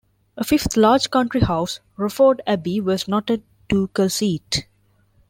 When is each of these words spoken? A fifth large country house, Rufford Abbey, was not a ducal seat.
A 0.35 0.43
fifth 0.43 0.75
large 0.77 1.11
country 1.11 1.41
house, 1.41 1.79
Rufford 1.95 2.41
Abbey, 2.47 2.81
was 2.81 3.07
not 3.07 3.29
a 3.29 3.39
ducal 3.69 4.09
seat. 4.09 4.65